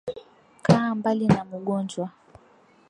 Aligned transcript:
Kaa 0.61 0.95
mbali 0.95 1.27
na 1.27 1.45
mugonjwa 1.49 2.09